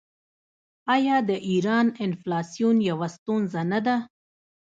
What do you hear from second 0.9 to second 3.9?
آیا د ایران انفلاسیون یوه ستونزه نه